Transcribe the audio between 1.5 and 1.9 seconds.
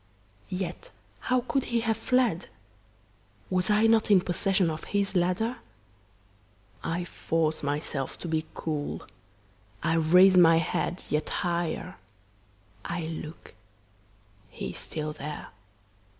he